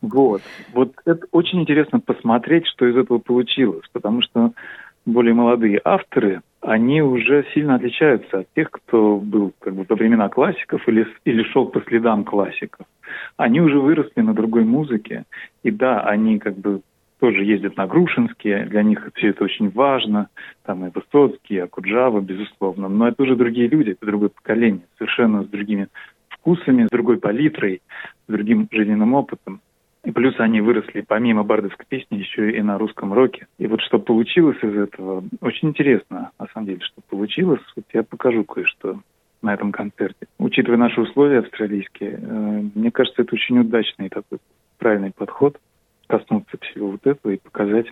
[0.00, 0.42] Вот.
[0.72, 4.50] Вот это очень интересно посмотреть, что из этого получилось, потому что
[5.04, 10.28] более молодые авторы, они уже сильно отличаются от тех, кто был как бы во времена
[10.28, 12.86] классиков или, или шел по следам классиков.
[13.36, 15.24] Они уже выросли на другой музыке,
[15.62, 16.82] и да, они как бы
[17.18, 20.28] тоже ездят на Грушинские, для них все это очень важно,
[20.64, 25.44] там и Высоцкий, и Акуджава, безусловно, но это уже другие люди, это другое поколение, совершенно
[25.44, 25.88] с другими
[26.28, 27.80] вкусами, с другой палитрой,
[28.26, 29.60] с другим жизненным опытом.
[30.04, 33.46] И плюс они выросли помимо бардовской песни еще и на русском роке.
[33.58, 37.60] И вот что получилось из этого, очень интересно, на самом деле, что получилось.
[37.76, 39.00] Вот я покажу кое-что
[39.42, 40.26] на этом концерте.
[40.38, 44.38] Учитывая наши условия австралийские, э, мне кажется, это очень удачный такой
[44.78, 45.58] правильный подход
[46.08, 47.86] коснуться всего вот этого и показать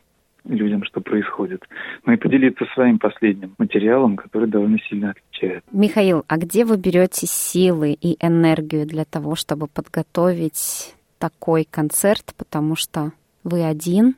[0.45, 1.63] людям, что происходит.
[2.05, 5.65] Ну и поделиться своим последним материалом, который довольно сильно отличает.
[5.71, 12.75] Михаил, а где вы берете силы и энергию для того, чтобы подготовить такой концерт, потому
[12.75, 13.13] что
[13.45, 14.17] вы один.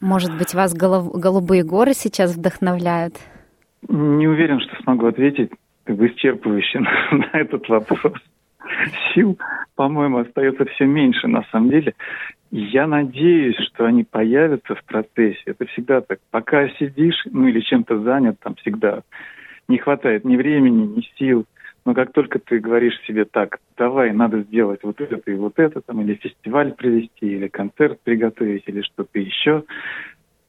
[0.00, 3.14] Может быть, вас голубые горы сейчас вдохновляют?
[3.88, 5.50] Не уверен, что смогу ответить
[5.84, 6.80] как исчерпывающе
[7.12, 8.14] на этот вопрос.
[9.14, 9.38] Сил,
[9.76, 11.94] по-моему, остается все меньше на самом деле.
[12.50, 15.40] Я надеюсь, что они появятся в процессе.
[15.46, 16.18] Это всегда так.
[16.30, 19.02] Пока сидишь, ну или чем-то занят, там всегда
[19.68, 21.46] не хватает ни времени, ни сил.
[21.86, 25.80] Но как только ты говоришь себе так, давай, надо сделать вот это и вот это,
[25.80, 29.62] там, или фестиваль привести, или концерт приготовить, или что-то еще,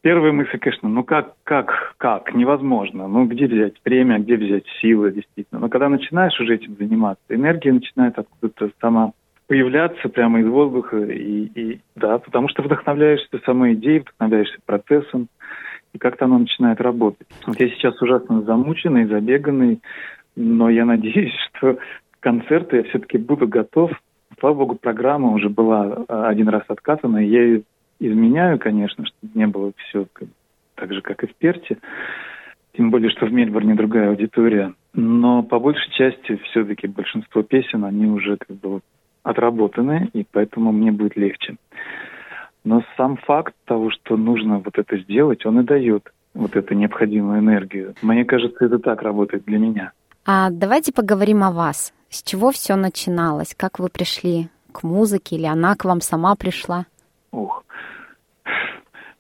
[0.02, 3.08] первая мысль, конечно, ну как, как, как, невозможно.
[3.08, 5.62] Ну где взять время, где взять силы, действительно.
[5.62, 9.12] Но когда начинаешь уже этим заниматься, энергия начинает откуда-то сама
[9.46, 10.98] появляться прямо из воздуха.
[10.98, 15.28] И, и да, потому что вдохновляешься самой идеей, вдохновляешься процессом,
[15.94, 17.28] и как-то оно начинает работать.
[17.46, 19.82] Вот я сейчас ужасно замученный, забеганный,
[20.38, 21.78] но я надеюсь, что
[22.20, 23.92] концерты я все-таки буду готов.
[24.40, 27.64] Слава богу, программа уже была а, один раз откатана, я ее
[28.00, 30.06] изменяю, конечно, чтобы не было все
[30.76, 31.78] так же, как и в Перте.
[32.74, 34.76] Тем более, что в Мельбурне другая аудитория.
[34.94, 38.82] Но по большей части все-таки большинство песен, они уже как бы
[39.24, 41.56] отработаны, и поэтому мне будет легче.
[42.64, 47.40] Но сам факт того, что нужно вот это сделать, он и дает вот эту необходимую
[47.40, 47.96] энергию.
[48.04, 49.92] Мне кажется, это так работает для меня.
[50.30, 51.94] А давайте поговорим о вас.
[52.10, 53.56] С чего все начиналось?
[53.56, 56.86] Как вы пришли к музыке или она к вам сама пришла?
[57.32, 57.64] Ух,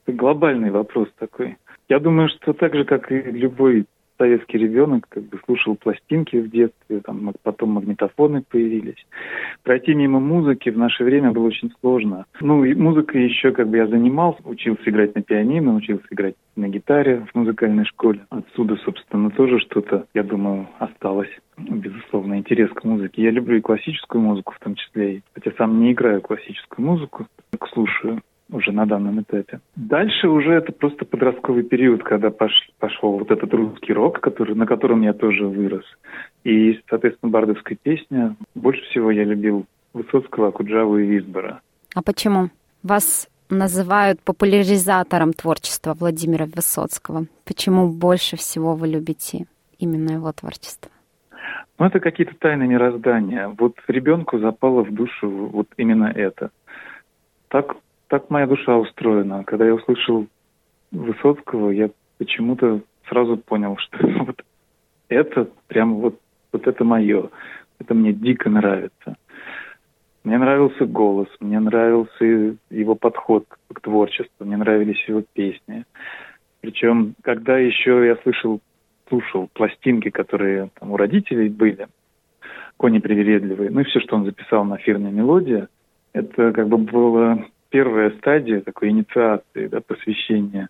[0.06, 1.58] глобальный вопрос такой.
[1.88, 3.86] Я думаю, что так же, как и любой
[4.18, 9.06] советский ребенок как бы слушал пластинки в детстве, там потом магнитофоны появились.
[9.64, 12.26] Пройти мимо музыки в наше время было очень сложно.
[12.42, 16.68] Ну и музыкой еще как бы я занимался, учился играть на пианино, учился играть на
[16.68, 18.26] гитаре в музыкальной школе.
[18.30, 21.32] Отсюда, собственно, тоже что-то, я думаю, осталось.
[21.58, 23.24] Безусловно, интерес к музыке.
[23.24, 27.68] Я люблю и классическую музыку в том числе, хотя сам не играю классическую музыку, так
[27.70, 28.22] слушаю
[28.52, 29.60] уже на данном этапе.
[29.76, 34.66] Дальше уже это просто подростковый период, когда пош, пошел вот этот русский рок, который, на
[34.66, 35.86] котором я тоже вырос.
[36.44, 38.36] И, соответственно, бардовская песня.
[38.56, 41.62] Больше всего я любил Высоцкого, Акуджаву и Визбора.
[41.96, 42.50] А почему?
[42.84, 47.26] Вас называют популяризатором творчества Владимира Высоцкого.
[47.46, 49.46] Почему больше всего вы любите
[49.80, 50.92] именно его творчество?
[51.80, 53.50] Ну, это какие-то тайны мироздания.
[53.58, 56.50] Вот ребенку запало в душу вот именно это.
[57.50, 57.76] Так
[58.08, 59.44] так моя душа устроена.
[59.44, 60.28] Когда я услышал
[60.92, 64.42] Высоцкого, я почему-то сразу понял, что вот
[65.10, 66.20] это прям вот,
[66.52, 67.30] вот это мое.
[67.80, 69.18] Это мне дико нравится.
[70.24, 75.86] Мне нравился голос, мне нравился его подход к творчеству, мне нравились его песни.
[76.60, 78.60] Причем, когда еще я слышал,
[79.08, 81.88] слушал пластинки, которые там у родителей были,
[82.76, 85.70] кони привередливые, ну и все, что он записал на фирме «Мелодия»,
[86.12, 90.70] это как бы было первая стадия такой инициации, да, посвящения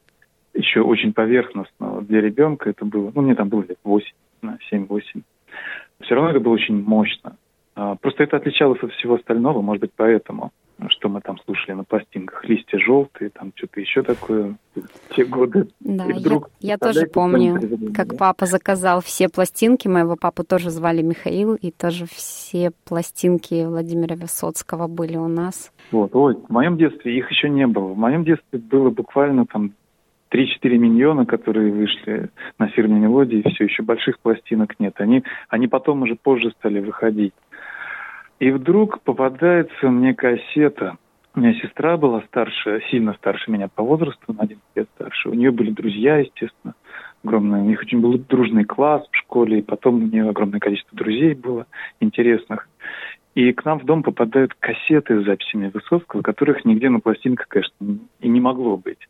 [0.54, 2.70] еще очень поверхностного для ребенка.
[2.70, 4.06] Это было, ну, мне там было лет 8,
[4.72, 5.22] 7-8.
[6.02, 7.38] Все равно это было очень мощно.
[7.76, 10.52] А, просто это отличалось от всего остального, может быть, поэтому
[10.90, 14.56] что мы там слушали на пластинках, листья желтые, там что-то еще такое,
[15.16, 15.68] те годы.
[15.80, 17.60] Да, и вдруг, я, я тоже помню,
[17.94, 24.16] как папа заказал все пластинки, моего папу тоже звали Михаил, и тоже все пластинки Владимира
[24.16, 25.72] Высоцкого были у нас.
[25.92, 27.88] Вот, ой, в моем детстве их еще не было.
[27.88, 29.74] В моем детстве было буквально там
[30.32, 34.96] 3-4 миньона, которые вышли на фирме «Мелодии», все еще больших пластинок нет.
[35.00, 37.34] Они, они потом уже позже стали выходить.
[38.40, 40.98] И вдруг попадается мне кассета.
[41.36, 45.30] У меня сестра была старше, сильно старше меня по возрасту, на 11 лет старше.
[45.30, 46.76] У нее были друзья, естественно,
[47.24, 47.64] огромные.
[47.64, 51.34] У них очень был дружный класс в школе, и потом у нее огромное количество друзей
[51.34, 51.66] было
[52.00, 52.70] интересных.
[53.36, 57.76] И к нам в дом попадают кассеты с записями Высоцкого, которых нигде на пластинках, конечно,
[58.20, 59.08] и не могло быть.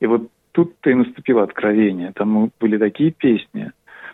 [0.00, 2.12] И вот тут-то и наступило откровение.
[2.12, 3.72] Там были такие песни.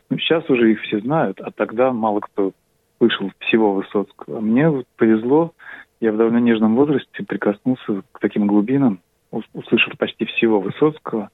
[0.09, 2.53] Ну, сейчас уже их все знают, а тогда мало кто
[3.01, 4.41] слышал всего Высоцкого.
[4.41, 5.53] Мне повезло,
[6.01, 11.31] я в довольно нежном возрасте прикоснулся к таким глубинам, услышал почти всего Высоцкого.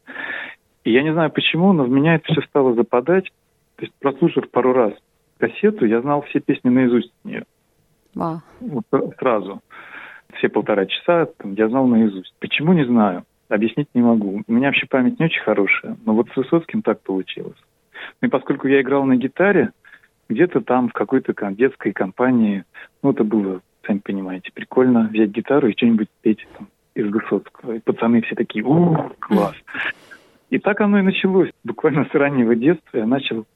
[0.85, 3.33] И я не знаю почему, но в меня это все стало западать.
[3.77, 4.93] То есть, прослушав пару раз
[5.39, 7.45] кассету, я знал все песни наизусть нее.
[8.15, 8.39] Wow.
[8.61, 8.85] Вот
[9.19, 9.61] сразу.
[10.35, 12.35] Все полтора часа там, я знал наизусть.
[12.39, 13.25] Почему, не знаю.
[13.49, 14.43] Объяснить не могу.
[14.47, 17.59] У меня вообще память не очень хорошая, но вот с Высоцким так получилось.
[18.21, 19.71] Ну и поскольку я играл на гитаре,
[20.29, 22.65] где-то там в какой-то детской компании,
[23.03, 27.73] ну это было, сами понимаете, прикольно взять гитару и что-нибудь петь там, из Высоцкого.
[27.73, 29.55] И пацаны все такие, у класс.
[30.51, 31.51] И так оно и началось.
[31.65, 33.47] Буквально с раннего детства я начал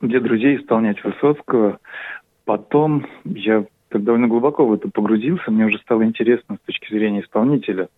[0.00, 1.78] для друзей исполнять Высоцкого.
[2.44, 5.50] Потом я так довольно глубоко в это погрузился.
[5.50, 7.88] Мне уже стало интересно с точки зрения исполнителя,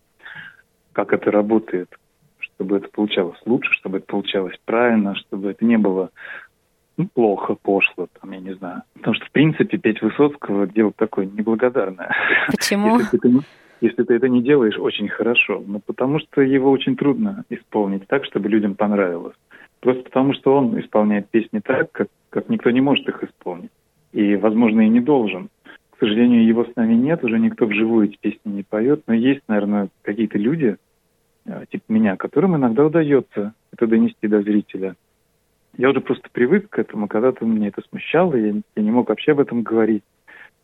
[0.93, 1.89] как это работает,
[2.39, 6.11] чтобы это получалось лучше, чтобы это получалось правильно, чтобы это не было
[6.97, 8.81] ну, плохо, пошло, там, я не знаю.
[8.95, 12.15] Потому что, в принципе, петь Высоцкого дело такое неблагодарное.
[12.47, 12.99] Почему?
[12.99, 13.31] Если ты,
[13.81, 15.63] если ты это не делаешь очень хорошо.
[15.65, 19.35] Ну, потому что его очень трудно исполнить так, чтобы людям понравилось.
[19.79, 23.71] Просто потому, что он исполняет песни так, как, как никто не может их исполнить.
[24.11, 25.49] И, возможно, и не должен.
[25.91, 29.41] К сожалению, его с нами нет, уже никто вживую эти песни не поет, но есть,
[29.47, 30.77] наверное, какие-то люди,
[31.45, 34.95] э, типа меня, которым иногда удается это донести до зрителя.
[35.77, 39.33] Я уже просто привык к этому, когда-то мне это смущало, я, я не мог вообще
[39.33, 40.03] об этом говорить.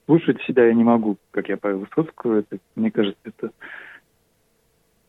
[0.05, 3.51] Слушать себя я не могу, как я Павел Высоцкого, это, мне кажется, это,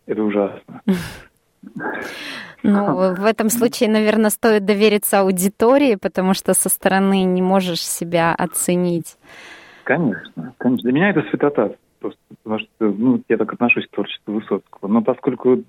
[0.06, 0.82] это ужасно.
[2.62, 8.34] Ну, в этом случае, наверное, стоит довериться аудитории, потому что со стороны не можешь себя
[8.34, 9.16] оценить.
[9.84, 10.82] Конечно, конечно.
[10.82, 14.88] Для меня это святота просто, потому что ну, я так отношусь к творчеству Высоцкого.
[14.88, 15.62] Но поскольку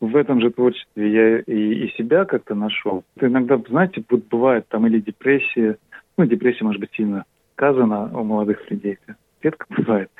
[0.00, 4.86] в этом же творчестве я и, и себя как-то нашел, иногда, знаете, вот бывает там
[4.86, 5.78] или депрессия,
[6.16, 7.24] ну, депрессия, может быть, сильно
[7.54, 8.98] сказана у молодых людей,
[9.42, 10.10] редко бывает.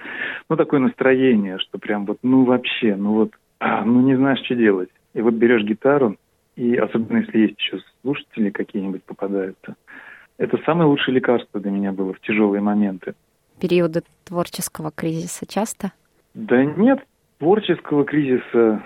[0.49, 4.55] Ну, такое настроение, что прям вот, ну, вообще, ну, вот, а, ну, не знаешь, что
[4.55, 4.91] делать.
[5.15, 6.17] И вот берешь гитару,
[6.57, 9.77] и особенно если есть еще слушатели какие-нибудь попадаются,
[10.39, 13.15] это самое лучшее лекарство для меня было в тяжелые моменты.
[13.61, 15.93] Периоды творческого кризиса часто?
[16.35, 17.01] Да нет,
[17.39, 18.83] творческого кризиса,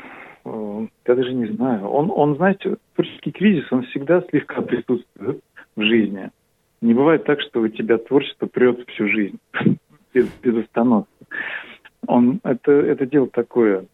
[1.07, 1.86] я даже не знаю.
[1.88, 5.40] Он, он, знаете, творческий кризис, он всегда слегка присутствует
[5.76, 6.30] в жизни.
[6.80, 9.38] Не бывает так, что у тебя творчество прет всю жизнь
[10.14, 11.11] без, без остановки.
[12.07, 13.84] Он, это, это дело такое,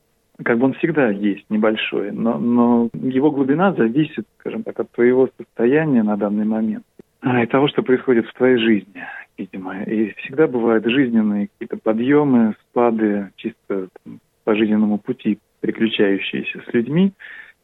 [0.43, 5.29] как бы он всегда есть небольшой, но, но его глубина зависит, скажем так, от твоего
[5.39, 6.85] состояния на данный момент
[7.25, 9.03] и того, что происходит в твоей жизни,
[9.39, 9.83] видимо.
[9.85, 17.15] И всегда бывают жизненные какие-то подъемы, спады, чисто там, по жизненному пути, приключающиеся с людьми.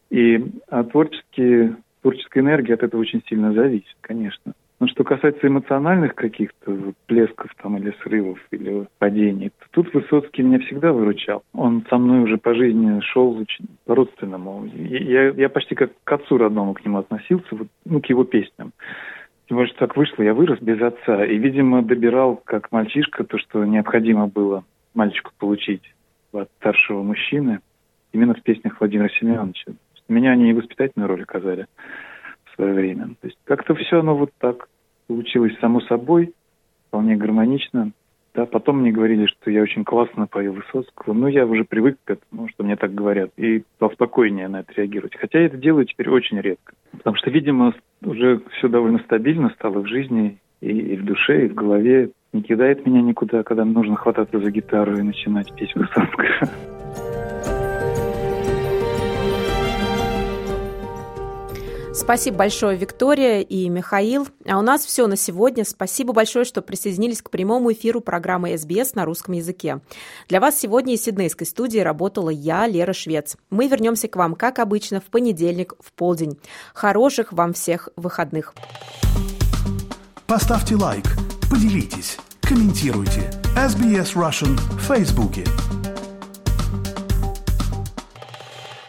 [0.09, 4.55] И а творческие, творческая энергия от этого очень сильно зависит, конечно.
[4.81, 10.61] Но что касается эмоциональных каких-то плесков там или срывов, или падений, то тут Высоцкий меня
[10.61, 11.43] всегда выручал.
[11.53, 14.65] Он со мной уже по жизни шел очень по-родственному.
[14.75, 18.73] Я, я почти как к отцу родному к нему относился, вот, ну, к его песням.
[19.47, 21.27] Тем более, что так вышло, я вырос без отца.
[21.27, 25.83] И, видимо, добирал, как мальчишка, то, что необходимо было мальчику получить
[26.33, 27.61] от старшего мужчины,
[28.13, 29.73] именно в песнях Владимира Семеновича.
[30.09, 31.67] Меня они и воспитательную роль оказали
[32.45, 33.11] в свое время.
[33.21, 34.69] То есть как-то все оно вот так
[35.07, 36.35] получилось само собой,
[36.89, 37.93] вполне гармонично.
[38.35, 41.13] Да, потом мне говорили, что я очень классно пою Высоцкого.
[41.15, 43.31] Ну, я уже привык к этому, что мне так говорят.
[43.37, 45.17] И спокойнее на это реагировать.
[45.17, 46.75] Хотя я это делаю теперь очень редко.
[46.93, 51.49] Потому что, видимо, уже все довольно стабильно стало в жизни и, и в душе, и
[51.49, 52.11] в голове.
[52.33, 56.25] Не кидает меня никуда, когда нужно хвататься за гитару и начинать петь Высоцкого.
[62.01, 64.27] Спасибо большое, Виктория и Михаил.
[64.49, 65.67] А у нас все на сегодня.
[65.67, 69.81] Спасибо большое, что присоединились к прямому эфиру программы СБС на русском языке.
[70.27, 73.37] Для вас сегодня из Сиднейской студии работала я, Лера Швец.
[73.51, 76.39] Мы вернемся к вам, как обычно, в понедельник в полдень.
[76.73, 78.55] Хороших вам всех выходных.
[80.27, 81.05] Поставьте лайк,
[81.51, 83.31] поделитесь, комментируйте.
[83.55, 85.45] SBS Russian в Фейсбуке.